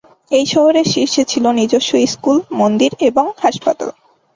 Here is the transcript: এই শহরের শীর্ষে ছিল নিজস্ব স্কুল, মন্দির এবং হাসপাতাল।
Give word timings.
এই 0.31 0.45
শহরের 0.45 0.85
শীর্ষে 0.85 1.23
ছিল 1.23 1.45
নিজস্ব 1.51 1.91
স্কুল, 2.05 2.37
মন্দির 2.51 2.91
এবং 3.09 3.25
হাসপাতাল। 3.37 3.89